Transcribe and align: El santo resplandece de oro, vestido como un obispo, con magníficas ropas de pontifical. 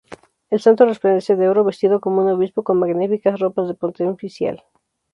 El 0.49 0.59
santo 0.59 0.85
resplandece 0.87 1.35
de 1.35 1.47
oro, 1.47 1.63
vestido 1.63 2.01
como 2.01 2.23
un 2.23 2.29
obispo, 2.31 2.63
con 2.63 2.79
magníficas 2.79 3.39
ropas 3.39 3.67
de 3.67 3.75
pontifical. 3.75 4.63